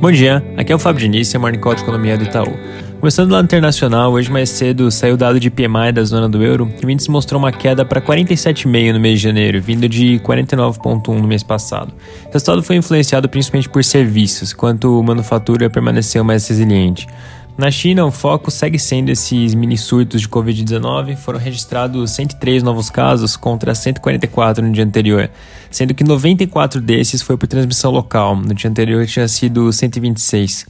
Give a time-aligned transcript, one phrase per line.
[0.00, 2.58] Bom dia, aqui é o Fábio Diniz, Morning Call de Economia do Itaú.
[3.00, 6.66] Começando lá internacional, hoje mais cedo saiu o dado de PMI da zona do euro,
[6.66, 11.20] que o índice mostrou uma queda para 47,5 no mês de janeiro, vindo de 49,1
[11.20, 11.92] no mês passado.
[12.26, 17.06] O resultado foi influenciado principalmente por serviços, enquanto manufatura permaneceu mais resiliente.
[17.56, 21.14] Na China, o foco segue sendo esses mini surtos de Covid-19.
[21.16, 25.30] Foram registrados 103 novos casos contra 144 no dia anterior,
[25.70, 28.34] sendo que 94 desses foi por transmissão local.
[28.34, 30.66] No dia anterior tinha sido 126.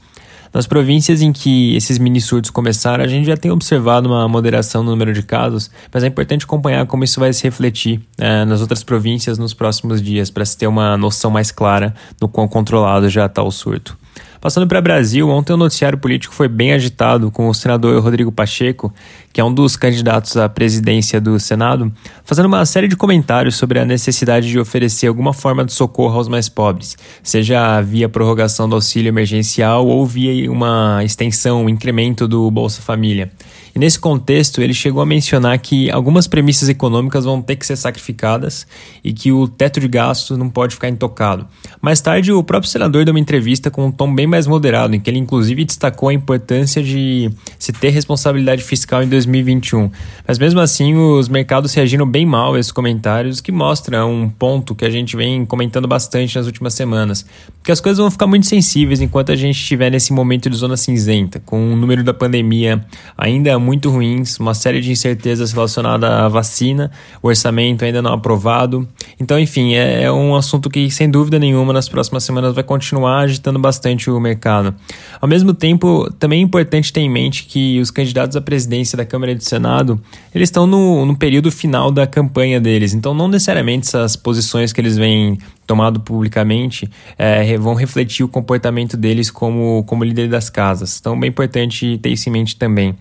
[0.53, 4.85] Nas províncias em que esses mini surtos começaram, a gente já tem observado uma moderação
[4.85, 8.61] no número de casos, mas é importante acompanhar como isso vai se refletir é, nas
[8.61, 13.09] outras províncias nos próximos dias, para se ter uma noção mais clara do quão controlado
[13.09, 14.04] já está o surto.
[14.45, 18.93] Passando para Brasil, ontem o noticiário político foi bem agitado com o senador Rodrigo Pacheco,
[19.33, 21.91] que é um dos candidatos à presidência do Senado,
[22.27, 26.29] fazendo uma série de comentários sobre a necessidade de oferecer alguma forma de socorro aos
[26.29, 32.51] mais pobres, seja via prorrogação do auxílio emergencial ou via uma extensão, um incremento do
[32.51, 33.33] Bolsa Família.
[33.75, 37.75] E nesse contexto, ele chegou a mencionar que algumas premissas econômicas vão ter que ser
[37.75, 38.69] sacrificadas
[39.03, 41.49] e que o teto de gastos não pode ficar intocado.
[41.83, 45.01] Mais tarde, o próprio senador deu uma entrevista com um tom bem mais moderado, em
[45.01, 49.91] que ele inclusive destacou a importância de se ter responsabilidade fiscal em 2021.
[50.27, 54.75] Mas mesmo assim, os mercados reagiram bem mal a esses comentários, que mostra um ponto
[54.75, 57.25] que a gente vem comentando bastante nas últimas semanas,
[57.63, 60.77] que as coisas vão ficar muito sensíveis enquanto a gente estiver nesse momento de zona
[60.77, 62.85] cinzenta, com o número da pandemia
[63.17, 66.91] ainda muito ruins, uma série de incertezas relacionadas à vacina,
[67.23, 68.87] o orçamento ainda não aprovado.
[69.21, 73.21] Então, enfim, é, é um assunto que, sem dúvida nenhuma, nas próximas semanas vai continuar
[73.21, 74.75] agitando bastante o mercado.
[75.21, 79.05] Ao mesmo tempo, também é importante ter em mente que os candidatos à presidência da
[79.05, 80.01] Câmara e do Senado,
[80.35, 84.81] eles estão no, no período final da campanha deles, então não necessariamente essas posições que
[84.81, 90.99] eles vêm tomado publicamente é, vão refletir o comportamento deles como, como líder das casas.
[91.01, 92.95] Então, bem importante ter isso em mente também.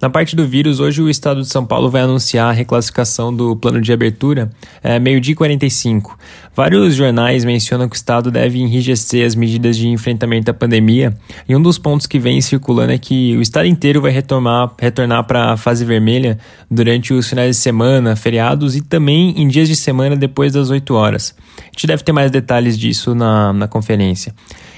[0.00, 3.56] Na parte do vírus, hoje o estado de São Paulo vai anunciar a reclassificação do
[3.56, 4.50] plano de abertura
[4.82, 6.18] é, meio-dia 45.
[6.54, 11.16] Vários jornais mencionam que o estado deve enrijecer as medidas de enfrentamento à pandemia,
[11.48, 15.24] e um dos pontos que vem circulando é que o estado inteiro vai retornar, retornar
[15.24, 16.38] para a fase vermelha
[16.70, 20.92] durante os finais de semana, feriados e também em dias de semana depois das 8
[20.92, 21.34] horas.
[21.58, 24.34] A gente deve ter mais detalhes disso na, na conferência.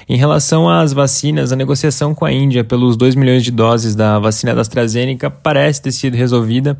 [0.09, 4.17] Em relação às vacinas, a negociação com a Índia pelos 2 milhões de doses da
[4.17, 6.75] vacina da AstraZeneca parece ter sido resolvida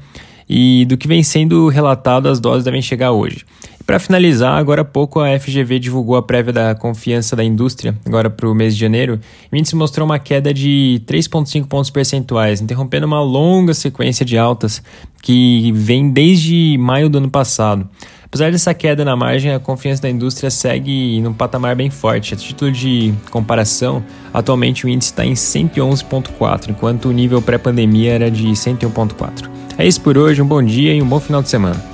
[0.50, 3.46] e do que vem sendo relatado, as doses devem chegar hoje.
[3.90, 8.30] Para finalizar, agora há pouco a FGV divulgou a prévia da confiança da indústria, agora
[8.30, 9.20] para o mês de janeiro.
[9.52, 14.80] O índice mostrou uma queda de 3,5 pontos percentuais, interrompendo uma longa sequência de altas
[15.24, 17.90] que vem desde maio do ano passado.
[18.24, 22.36] Apesar dessa queda na margem, a confiança da indústria segue num patamar bem forte.
[22.36, 28.30] A título de comparação, atualmente o índice está em 111,4, enquanto o nível pré-pandemia era
[28.30, 29.50] de 101,4.
[29.80, 31.89] É isso por hoje, um bom dia e um bom final de semana.